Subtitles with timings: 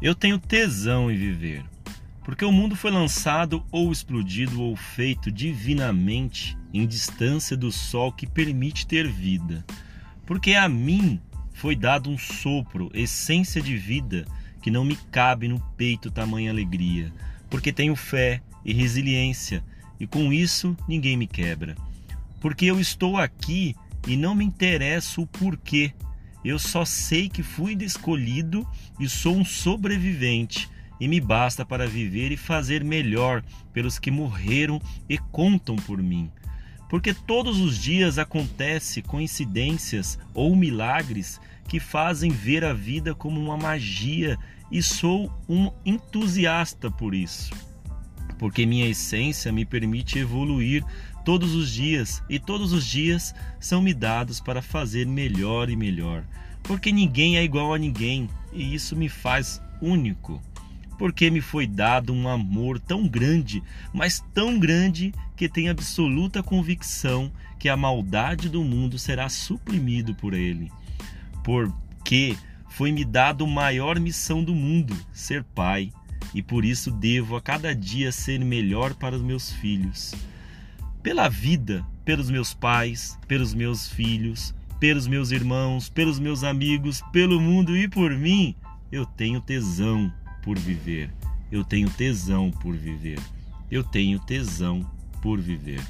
[0.00, 1.64] Eu tenho tesão em viver,
[2.24, 8.24] porque o mundo foi lançado ou explodido ou feito divinamente em distância do sol que
[8.24, 9.64] permite ter vida.
[10.24, 11.20] Porque a mim
[11.52, 14.24] foi dado um sopro, essência de vida,
[14.62, 17.12] que não me cabe no peito tamanha alegria,
[17.50, 19.64] porque tenho fé e resiliência,
[19.98, 21.74] e com isso ninguém me quebra.
[22.40, 23.74] Porque eu estou aqui
[24.06, 25.92] e não me interessa o porquê
[26.44, 28.66] eu só sei que fui escolhido
[28.98, 30.68] e sou um sobrevivente,
[31.00, 33.42] e me basta para viver e fazer melhor
[33.72, 36.30] pelos que morreram e contam por mim.
[36.88, 43.56] Porque todos os dias acontece coincidências ou milagres que fazem ver a vida como uma
[43.56, 44.38] magia
[44.72, 47.52] e sou um entusiasta por isso.
[48.38, 50.84] Porque minha essência me permite evoluir
[51.28, 56.24] todos os dias, e todos os dias são me dados para fazer melhor e melhor.
[56.62, 60.40] Porque ninguém é igual a ninguém, e isso me faz único.
[60.96, 63.62] Porque me foi dado um amor tão grande,
[63.92, 70.32] mas tão grande que tenho absoluta convicção que a maldade do mundo será suprimido por
[70.32, 70.72] ele.
[71.44, 72.38] Porque
[72.70, 75.92] foi-me dado a maior missão do mundo, ser pai,
[76.32, 80.14] e por isso devo a cada dia ser melhor para os meus filhos
[81.08, 87.40] pela vida, pelos meus pais, pelos meus filhos, pelos meus irmãos, pelos meus amigos, pelo
[87.40, 88.54] mundo e por mim,
[88.92, 91.10] eu tenho tesão por viver.
[91.50, 93.18] Eu tenho tesão por viver.
[93.70, 94.84] Eu tenho tesão
[95.22, 95.80] por viver.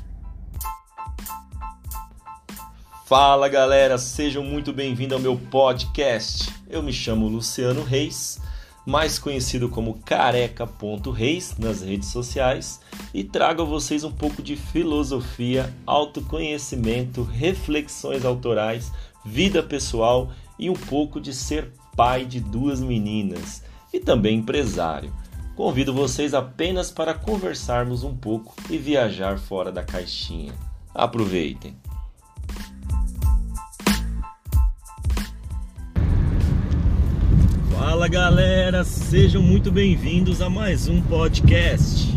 [3.05, 6.49] Fala galera, sejam muito bem-vindos ao meu podcast.
[6.71, 8.41] Eu me chamo Luciano Reis
[8.89, 12.81] mais conhecido como careca.reis nas redes sociais,
[13.13, 18.91] e trago a vocês um pouco de filosofia, autoconhecimento, reflexões autorais,
[19.23, 25.13] vida pessoal e um pouco de ser pai de duas meninas e também empresário.
[25.55, 30.55] Convido vocês apenas para conversarmos um pouco e viajar fora da caixinha.
[30.95, 31.77] Aproveitem!
[37.79, 42.13] Fala galera, sejam muito bem-vindos a mais um podcast.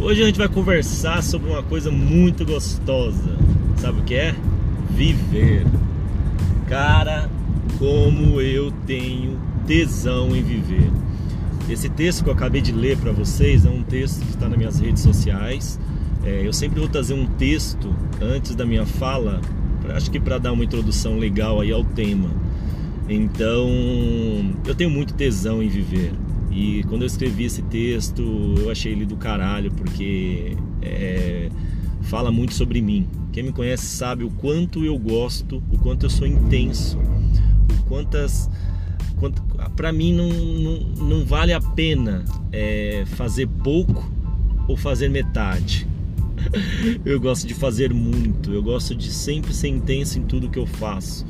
[0.00, 3.36] Hoje a gente vai conversar sobre uma coisa muito gostosa.
[3.76, 4.34] Sabe o que é?
[4.88, 5.66] Viver.
[6.70, 7.28] Cara,
[7.78, 10.90] como eu tenho tesão em viver.
[11.68, 14.56] Esse texto que eu acabei de ler para vocês é um texto que está nas
[14.56, 15.78] minhas redes sociais.
[16.24, 19.38] É, eu sempre vou trazer um texto antes da minha fala,
[19.94, 22.30] acho que para dar uma introdução legal aí ao tema.
[23.12, 23.68] Então,
[24.66, 26.12] eu tenho muito tesão em viver.
[26.50, 28.22] E quando eu escrevi esse texto,
[28.58, 31.50] eu achei ele do caralho, porque é,
[32.02, 33.06] fala muito sobre mim.
[33.32, 38.50] Quem me conhece sabe o quanto eu gosto, o quanto eu sou intenso, o quantas.
[39.16, 39.42] Quanto,
[39.76, 44.10] para mim não, não, não, vale a pena é, fazer pouco
[44.66, 45.86] ou fazer metade.
[47.04, 50.66] eu gosto de fazer muito, eu gosto de sempre ser intenso em tudo que eu
[50.66, 51.24] faço.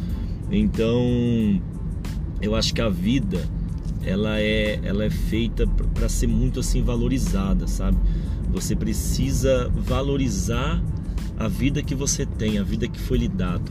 [0.50, 1.60] Então,
[2.42, 3.48] eu acho que a vida
[4.04, 7.97] ela é, ela é feita para ser muito assim valorizada, sabe?
[8.53, 10.82] Você precisa valorizar
[11.38, 13.70] a vida que você tem, a vida que foi lhe dado.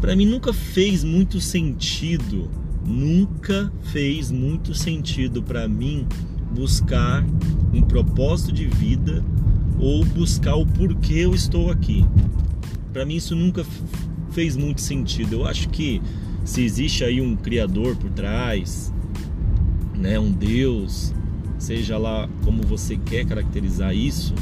[0.00, 2.48] Para mim nunca fez muito sentido,
[2.86, 6.06] nunca fez muito sentido para mim
[6.54, 7.24] buscar
[7.72, 9.24] um propósito de vida
[9.78, 12.04] ou buscar o porquê eu estou aqui.
[12.92, 13.64] Para mim isso nunca
[14.30, 15.34] fez muito sentido.
[15.34, 16.00] Eu acho que
[16.44, 18.92] se existe aí um criador por trás,
[19.94, 21.14] né, um Deus,
[21.58, 24.34] seja lá como você quer caracterizar isso,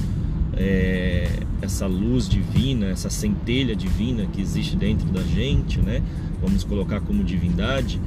[0.57, 1.29] é,
[1.63, 6.03] essa luz divina, essa centelha divina que existe dentro da gente, né?
[6.41, 8.01] Vamos colocar como divindade.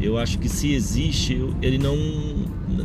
[0.00, 1.96] Eu acho que se existe, ele não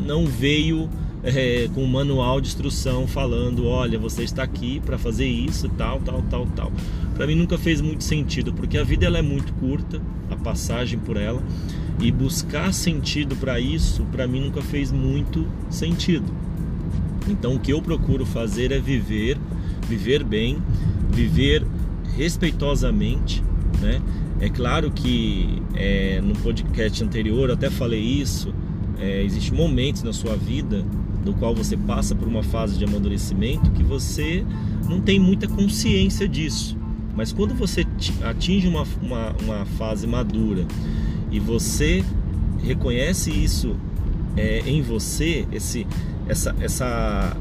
[0.06, 0.90] não veio
[1.24, 6.00] é, com um manual de instrução falando, olha, você está aqui para fazer isso, tal,
[6.00, 6.72] tal, tal, tal.
[7.16, 11.00] Para mim nunca fez muito sentido, porque a vida ela é muito curta, a passagem
[11.00, 11.42] por ela,
[12.00, 16.32] e buscar sentido para isso, para mim nunca fez muito sentido.
[17.28, 19.38] Então o que eu procuro fazer é viver,
[19.88, 20.62] viver bem,
[21.12, 21.66] viver
[22.16, 23.44] respeitosamente,
[23.82, 24.02] né?
[24.40, 28.54] É claro que é, no podcast anterior eu até falei isso.
[29.00, 30.86] É, Existem momentos na sua vida
[31.28, 34.46] do qual você passa por uma fase de amadurecimento que você
[34.88, 36.78] não tem muita consciência disso.
[37.16, 37.86] Mas quando você
[38.24, 40.66] atinge uma, uma, uma fase madura
[41.30, 42.04] e você
[42.64, 43.76] reconhece isso
[44.38, 45.86] é, em você, esse,
[46.30, 47.36] essa, essa,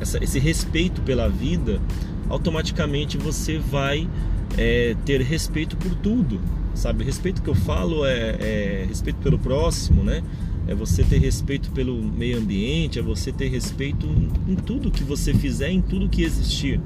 [0.00, 1.80] essa, esse respeito pela vida,
[2.28, 4.08] automaticamente você vai
[4.56, 6.40] é, ter respeito por tudo,
[6.74, 7.02] sabe?
[7.02, 10.22] Respeito que eu falo é, é respeito pelo próximo, né?
[10.66, 15.04] É você ter respeito pelo meio ambiente, é você ter respeito em, em tudo que
[15.04, 16.80] você fizer, em tudo que existir.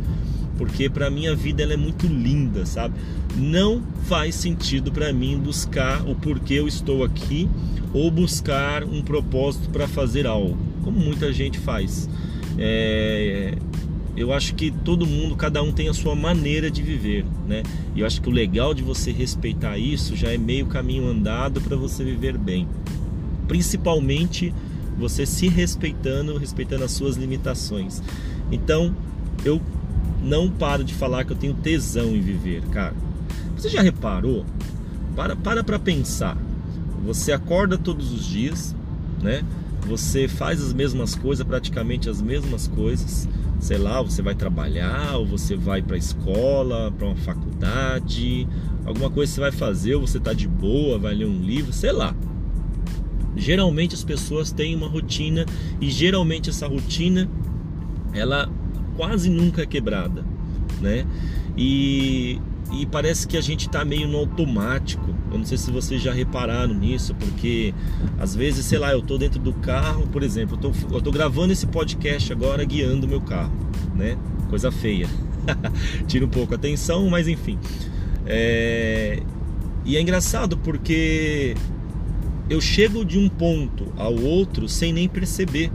[0.56, 2.94] Porque para mim a vida ela é muito linda, sabe?
[3.36, 7.48] Não faz sentido para mim buscar o porquê eu estou aqui
[7.92, 12.10] ou buscar um propósito para fazer algo, como muita gente faz.
[12.58, 13.54] É,
[14.16, 17.62] eu acho que todo mundo, cada um tem a sua maneira de viver, né?
[17.94, 21.60] E eu acho que o legal de você respeitar isso já é meio caminho andado
[21.60, 22.66] para você viver bem
[23.48, 24.54] principalmente
[24.98, 28.02] você se respeitando, respeitando as suas limitações.
[28.52, 28.94] Então,
[29.44, 29.60] eu
[30.22, 32.94] não paro de falar que eu tenho tesão em viver, cara.
[33.56, 34.44] Você já reparou?
[35.16, 36.36] Para para para pensar.
[37.04, 38.74] Você acorda todos os dias,
[39.22, 39.42] né?
[39.86, 43.28] Você faz as mesmas coisas, praticamente as mesmas coisas.
[43.60, 48.46] Sei lá, você vai trabalhar, ou você vai para a escola, para uma faculdade,
[48.84, 51.90] alguma coisa você vai fazer, ou você tá de boa, vai ler um livro, sei
[51.90, 52.14] lá.
[53.38, 55.46] Geralmente as pessoas têm uma rotina
[55.80, 57.30] e geralmente essa rotina
[58.12, 58.50] ela
[58.96, 60.24] quase nunca é quebrada,
[60.80, 61.06] né?
[61.56, 62.40] E,
[62.72, 65.14] e parece que a gente está meio no automático.
[65.30, 67.72] Eu não sei se vocês já repararam nisso, porque
[68.18, 71.52] às vezes, sei lá, eu estou dentro do carro, por exemplo, eu eu tô gravando
[71.52, 73.52] esse podcast agora guiando meu carro,
[73.94, 74.18] né?
[74.50, 75.08] Coisa feia.
[76.08, 77.58] Tira um pouco a atenção, mas enfim.
[78.26, 79.22] É...
[79.84, 81.54] E é engraçado porque
[82.48, 85.70] eu chego de um ponto ao outro sem nem perceber.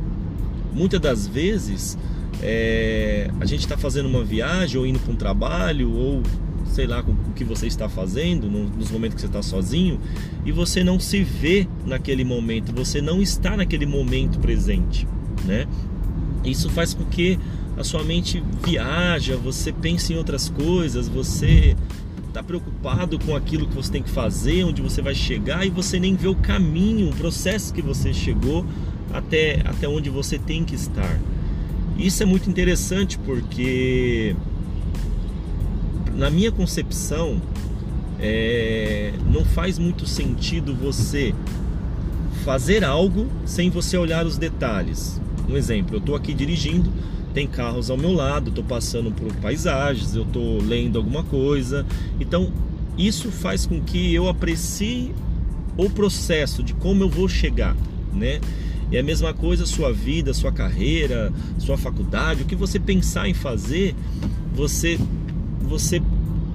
[0.74, 1.98] Muitas das vezes
[2.42, 6.24] é, a gente está fazendo uma viagem ou indo para um trabalho ou
[6.66, 10.00] sei lá o que você está fazendo nos momentos que você está sozinho
[10.44, 15.08] e você não se vê naquele momento, você não está naquele momento presente,
[15.46, 15.68] né?
[16.44, 17.38] Isso faz com que
[17.78, 21.76] a sua mente viaja, você pense em outras coisas, você
[22.34, 26.00] está preocupado com aquilo que você tem que fazer, onde você vai chegar e você
[26.00, 28.66] nem vê o caminho, o processo que você chegou
[29.14, 31.20] até, até onde você tem que estar.
[31.96, 34.36] Isso é muito interessante porque,
[36.16, 37.40] na minha concepção,
[38.20, 41.36] é, não faz muito sentido você
[42.44, 45.22] fazer algo sem você olhar os detalhes.
[45.48, 46.92] Um exemplo, eu estou aqui dirigindo,
[47.34, 51.86] tem carros ao meu lado, estou passando por paisagens, eu estou lendo alguma coisa.
[52.20, 52.52] Então,
[52.98, 55.12] isso faz com que eu aprecie
[55.76, 57.76] o processo de como eu vou chegar,
[58.14, 58.40] né?
[58.92, 63.34] É a mesma coisa sua vida, sua carreira, sua faculdade, o que você pensar em
[63.34, 63.96] fazer,
[64.54, 65.00] você
[65.62, 66.00] você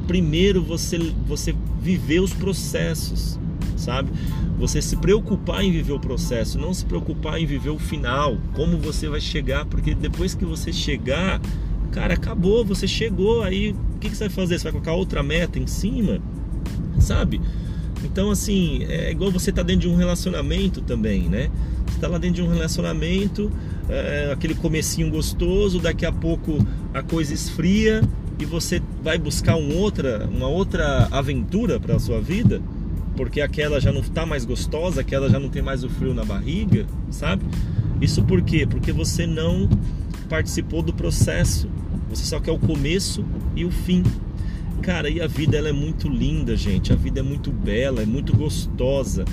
[0.07, 3.39] primeiro você você viver os processos,
[3.79, 4.11] sabe?
[4.59, 8.77] Você se preocupar em viver o processo, não se preocupar em viver o final, como
[8.77, 11.41] você vai chegar, porque depois que você chegar,
[11.93, 14.59] cara, acabou, você chegou, aí o que, que você vai fazer?
[14.59, 16.21] Você vai colocar outra meta em cima,
[16.99, 17.41] sabe?
[18.05, 21.51] Então, assim, é igual você tá dentro de um relacionamento também, né?
[21.87, 23.51] Você tá lá dentro de um relacionamento,
[23.89, 26.59] é, aquele comecinho gostoso, daqui a pouco
[26.93, 28.03] a coisa esfria
[28.39, 32.63] e você vai buscar um outra, uma outra aventura para a sua vida
[33.19, 36.25] porque aquela já não está mais gostosa, aquela já não tem mais o frio na
[36.25, 37.45] barriga, sabe?
[38.01, 38.65] Isso por quê?
[38.65, 39.69] Porque você não
[40.29, 41.69] participou do processo.
[42.09, 43.25] Você só quer o começo
[43.57, 44.05] e o fim.
[44.83, 46.93] Cara, e a vida ela é muito linda, gente.
[46.93, 49.25] A vida é muito bela, é muito gostosa.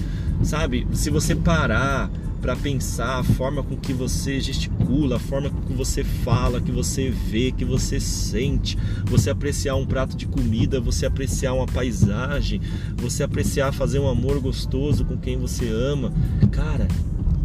[0.42, 0.88] Sabe?
[0.92, 2.10] Se você parar
[2.46, 6.72] para pensar a forma com que você gesticula, a forma com que você fala, que
[6.72, 12.62] você vê, que você sente, você apreciar um prato de comida, você apreciar uma paisagem,
[12.98, 16.14] você apreciar fazer um amor gostoso com quem você ama.
[16.52, 16.88] Cara,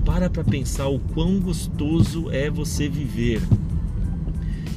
[0.04, 3.40] para para pensar o quão gostoso é você viver.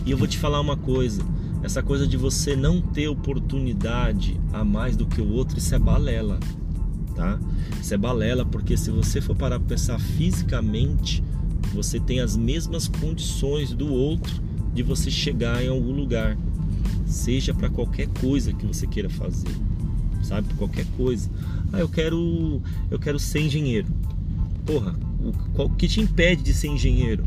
[0.06, 1.22] E eu vou te falar uma coisa,
[1.64, 5.80] essa coisa de você não ter oportunidade a mais do que o outro, isso é
[5.80, 6.40] balela
[7.16, 7.40] tá?
[7.80, 11.24] Isso é balela, porque se você for parar para pensar fisicamente,
[11.74, 14.42] você tem as mesmas condições do outro
[14.74, 16.38] de você chegar em algum lugar,
[17.06, 19.52] seja para qualquer coisa que você queira fazer,
[20.22, 20.48] sabe?
[20.50, 21.30] Por qualquer coisa.
[21.72, 23.88] Ah, eu quero, eu quero ser engenheiro.
[24.66, 24.96] Porra,
[25.56, 27.24] o que te impede de ser engenheiro?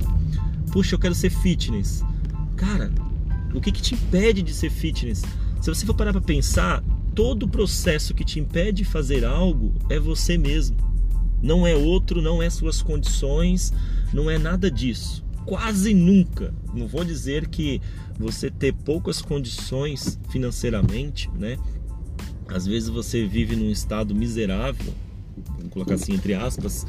[0.72, 2.04] Puxa, eu quero ser fitness.
[2.56, 2.90] Cara,
[3.54, 5.22] o que, que te impede de ser fitness?
[5.60, 6.82] Se você for parar para pensar,
[7.16, 10.76] todo o processo que te impede de fazer algo é você mesmo.
[11.42, 13.72] Não é outro, não é suas condições,
[14.12, 15.24] não é nada disso.
[15.46, 16.52] Quase nunca.
[16.74, 17.80] Não vou dizer que
[18.18, 21.56] você ter poucas condições financeiramente, né?
[22.48, 24.92] Às vezes você vive num estado miserável,
[25.56, 26.86] vamos colocar assim entre aspas,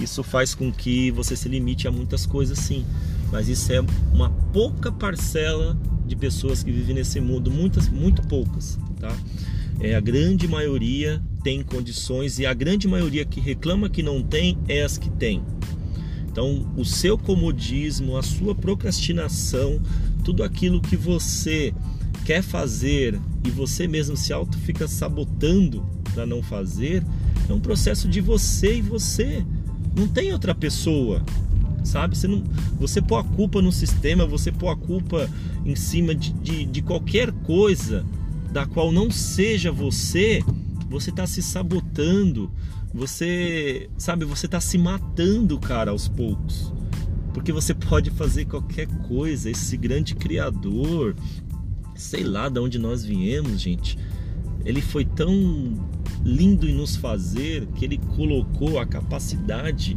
[0.00, 2.84] isso faz com que você se limite a muitas coisas sim,
[3.30, 3.80] mas isso é
[4.12, 5.76] uma pouca parcela
[6.06, 9.14] de pessoas que vivem nesse mundo, muitas, muito poucas, tá?
[9.80, 14.56] É, a grande maioria tem condições e a grande maioria que reclama que não tem
[14.68, 15.42] é as que tem.
[16.30, 19.80] Então, o seu comodismo, a sua procrastinação,
[20.24, 21.74] tudo aquilo que você
[22.24, 27.04] quer fazer e você mesmo se auto fica sabotando para não fazer,
[27.48, 29.44] é um processo de você e você.
[29.94, 31.22] Não tem outra pessoa,
[31.84, 32.16] sabe?
[32.16, 32.42] Você, não,
[32.78, 35.28] você pôr a culpa no sistema, você pôr a culpa
[35.66, 38.06] em cima de, de, de qualquer coisa
[38.52, 40.42] da qual não seja você,
[40.88, 42.50] você está se sabotando,
[42.92, 46.70] você, sabe, você está se matando, cara, aos poucos.
[47.32, 51.16] Porque você pode fazer qualquer coisa, esse grande criador,
[51.94, 53.98] sei lá de onde nós viemos, gente.
[54.66, 55.32] Ele foi tão
[56.22, 59.96] lindo em nos fazer que ele colocou a capacidade,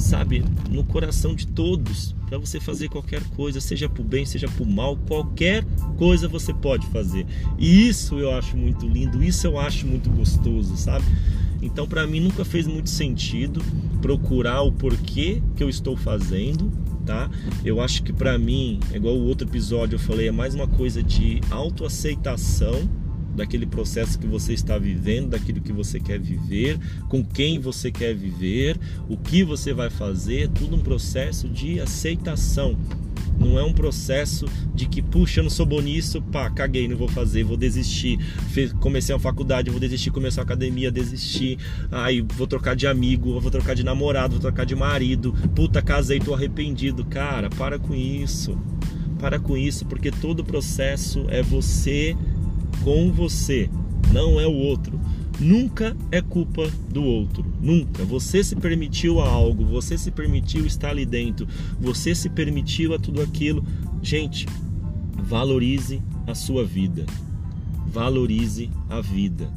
[0.00, 4.66] sabe, no coração de todos para você fazer qualquer coisa, seja por bem, seja por
[4.66, 5.64] mal, qualquer
[5.98, 7.26] coisa você pode fazer.
[7.58, 11.04] E isso eu acho muito lindo, isso eu acho muito gostoso, sabe?
[11.60, 13.60] Então, para mim nunca fez muito sentido
[14.00, 16.70] procurar o porquê que eu estou fazendo,
[17.04, 17.28] tá?
[17.64, 20.68] Eu acho que para mim, é igual o outro episódio eu falei, é mais uma
[20.68, 22.88] coisa de autoaceitação
[23.34, 28.14] daquele processo que você está vivendo, daquilo que você quer viver, com quem você quer
[28.14, 32.76] viver, o que você vai fazer, tudo um processo de aceitação.
[33.38, 34.44] Não é um processo
[34.74, 38.18] de que, puxa, eu não sou bom nisso, pá, caguei, não vou fazer, vou desistir.
[38.80, 41.58] Comecei a faculdade, vou desistir, comecei a academia, desistir.
[41.90, 45.32] Aí vou trocar de amigo, vou trocar de namorado, vou trocar de marido.
[45.54, 47.02] Puta, casei, tô arrependido.
[47.06, 48.58] Cara, para com isso.
[49.18, 52.14] Para com isso, porque todo o processo é você
[52.82, 53.68] com você,
[54.12, 55.00] não é o outro.
[55.38, 58.04] Nunca é culpa do outro, nunca.
[58.04, 61.48] Você se permitiu a algo, você se permitiu estar ali dentro,
[61.80, 63.64] você se permitiu a tudo aquilo.
[64.02, 64.46] Gente,
[65.16, 67.06] valorize a sua vida.
[67.86, 69.50] Valorize a vida.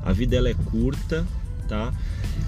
[0.00, 1.26] A vida ela é curta,
[1.66, 1.92] tá?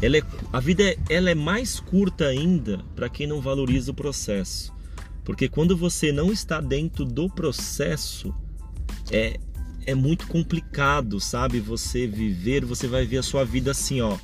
[0.00, 3.94] Ela é, a vida é, ela é mais curta ainda para quem não valoriza o
[3.94, 4.72] processo.
[5.24, 8.32] Porque quando você não está dentro do processo,
[9.10, 9.40] é,
[9.86, 11.60] é muito complicado, sabe?
[11.60, 14.18] Você viver, você vai ver a sua vida assim, ó,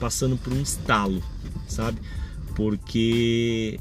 [0.00, 1.22] passando por um estalo,
[1.68, 2.00] sabe?
[2.54, 3.78] Porque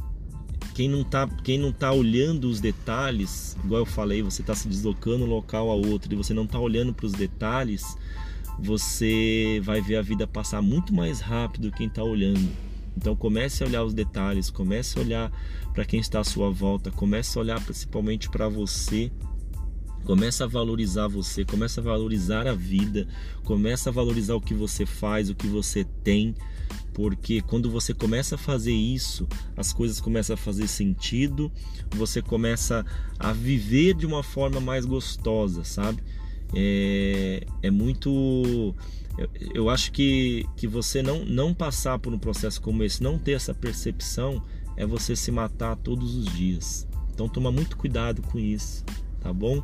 [0.74, 4.68] quem não tá, quem não tá olhando os detalhes, igual eu falei, você está se
[4.68, 7.98] deslocando um local a outro e você não está olhando para os detalhes,
[8.60, 12.50] você vai ver a vida passar muito mais rápido quem está olhando.
[12.98, 15.32] Então comece a olhar os detalhes, comece a olhar
[15.74, 19.12] para quem está à sua volta, comece a olhar principalmente para você
[20.06, 23.08] Começa a valorizar você, começa a valorizar a vida,
[23.44, 26.36] começa a valorizar o que você faz, o que você tem,
[26.94, 31.52] porque quando você começa a fazer isso, as coisas começam a fazer sentido,
[31.90, 32.86] você começa
[33.18, 36.04] a viver de uma forma mais gostosa, sabe?
[36.54, 38.76] É, é muito.
[39.18, 43.18] Eu, eu acho que, que você não, não passar por um processo como esse, não
[43.18, 44.40] ter essa percepção,
[44.78, 46.88] é você se matar todos os dias.
[47.12, 48.84] Então toma muito cuidado com isso
[49.26, 49.64] tá bom?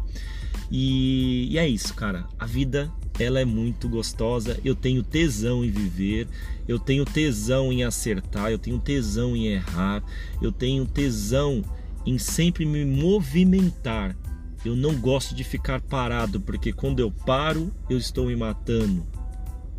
[0.71, 2.25] E, e é isso, cara.
[2.39, 4.59] A vida ela é muito gostosa.
[4.65, 6.27] Eu tenho tesão em viver,
[6.67, 10.03] eu tenho tesão em acertar, eu tenho tesão em errar,
[10.41, 11.63] eu tenho tesão
[12.03, 14.17] em sempre me movimentar.
[14.65, 19.05] Eu não gosto de ficar parado, porque quando eu paro, eu estou me matando.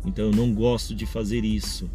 [0.05, 1.89] Então eu não gosto de fazer isso.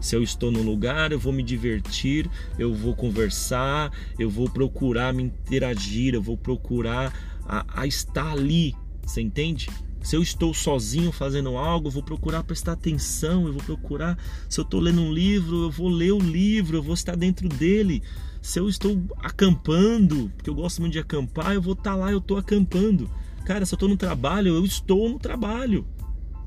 [0.00, 5.14] Se eu estou no lugar, eu vou me divertir, eu vou conversar, eu vou procurar
[5.14, 7.10] me interagir, eu vou procurar
[7.46, 9.68] a, a estar ali, você entende?
[10.02, 14.18] Se eu estou sozinho fazendo algo, eu vou procurar prestar atenção, eu vou procurar.
[14.50, 17.48] Se eu estou lendo um livro, eu vou ler o livro, eu vou estar dentro
[17.48, 18.02] dele.
[18.42, 22.18] Se eu estou acampando, porque eu gosto muito de acampar, eu vou estar lá, eu
[22.18, 23.10] estou acampando.
[23.46, 25.86] Cara, se eu estou no trabalho, eu estou no trabalho.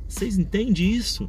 [0.08, 1.28] Vocês entendem isso?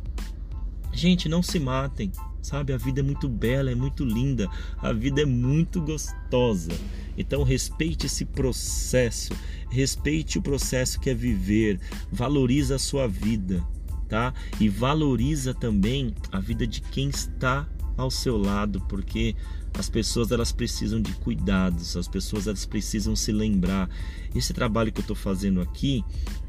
[0.92, 2.72] Gente, não se matem, sabe?
[2.72, 6.72] A vida é muito bela, é muito linda, a vida é muito gostosa.
[7.16, 9.32] Então respeite esse processo,
[9.70, 11.80] respeite o processo que é viver,
[12.10, 13.64] valoriza a sua vida,
[14.08, 14.32] tá?
[14.60, 19.34] E valoriza também a vida de quem está ao seu lado, porque
[19.76, 23.90] as pessoas elas precisam de cuidados, as pessoas elas precisam se lembrar.
[24.34, 26.04] Esse trabalho que eu estou fazendo aqui,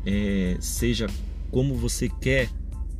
[0.06, 1.08] é, seja
[1.52, 2.50] como você quer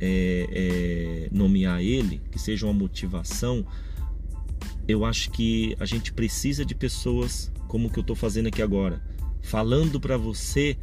[0.00, 3.66] é, é, nomear ele, que seja uma motivação,
[4.88, 8.62] eu acho que a gente precisa de pessoas como o que eu estou fazendo aqui
[8.62, 9.02] agora,
[9.42, 10.76] falando para você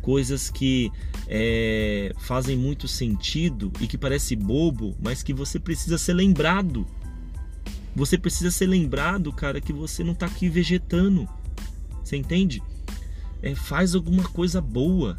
[0.00, 0.90] coisas que
[1.26, 6.86] é, fazem muito sentido e que parece bobo, mas que você precisa ser lembrado.
[7.94, 11.28] Você precisa ser lembrado, cara, que você não está aqui vegetando.
[12.02, 12.62] Você entende?
[13.42, 15.18] É, faz alguma coisa boa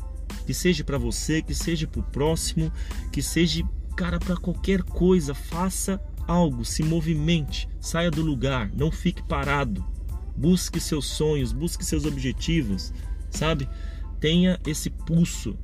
[0.51, 2.70] que seja para você, que seja para o próximo,
[3.10, 3.63] que seja,
[3.96, 9.81] cara, para qualquer coisa, faça algo, se movimente, saia do lugar, não fique parado.
[10.36, 12.93] Busque seus sonhos, busque seus objetivos,
[13.29, 13.70] sabe?
[14.20, 15.58] Tenha esse pulso.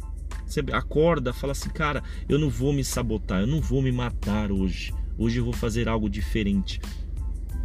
[0.45, 4.53] Você acorda, fala assim, cara, eu não vou me sabotar, eu não vou me matar
[4.53, 4.93] hoje.
[5.17, 6.79] Hoje eu vou fazer algo diferente.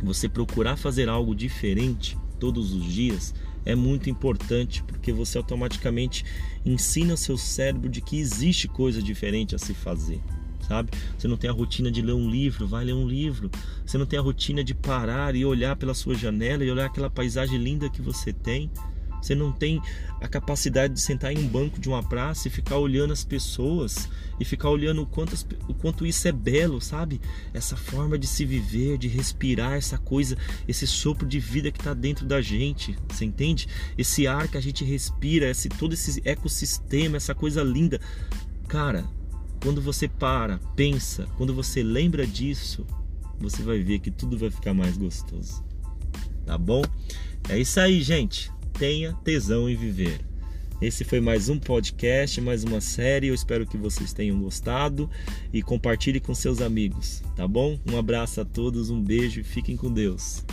[0.02, 3.32] Você procurar fazer algo diferente todos os dias
[3.64, 6.24] é muito importante porque você automaticamente
[6.64, 10.20] ensina seu cérebro de que existe coisa diferente a se fazer
[10.62, 10.90] sabe?
[11.18, 13.50] Você não tem a rotina de ler um livro, vai ler um livro.
[13.84, 17.10] Você não tem a rotina de parar e olhar pela sua janela e olhar aquela
[17.10, 18.70] paisagem linda que você tem.
[19.22, 19.80] Você não tem
[20.20, 24.08] a capacidade de sentar em um banco de uma praça e ficar olhando as pessoas
[24.40, 25.34] e ficar olhando o quanto,
[25.68, 27.20] o quanto isso é belo, sabe?
[27.54, 30.36] Essa forma de se viver, de respirar, essa coisa,
[30.66, 33.68] esse sopro de vida que está dentro da gente, você entende?
[33.96, 38.00] Esse ar que a gente respira, esse todo esse ecossistema, essa coisa linda.
[38.66, 39.04] Cara,
[39.62, 42.84] quando você para, pensa, quando você lembra disso,
[43.38, 45.64] você vai ver que tudo vai ficar mais gostoso.
[46.44, 46.82] Tá bom?
[47.48, 48.50] É isso aí, gente.
[48.82, 50.20] Tenha tesão em viver.
[50.80, 53.28] Esse foi mais um podcast, mais uma série.
[53.28, 55.08] Eu espero que vocês tenham gostado
[55.52, 57.78] e compartilhe com seus amigos, tá bom?
[57.88, 60.44] Um abraço a todos, um beijo e fiquem com Deus.